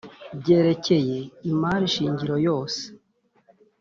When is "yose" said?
2.47-2.81